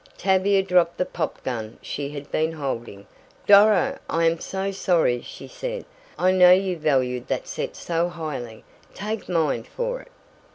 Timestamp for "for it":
9.61-10.11